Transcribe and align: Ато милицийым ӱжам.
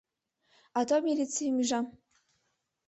Ато 0.79 0.95
милицийым 1.05 1.55
ӱжам. 1.63 1.85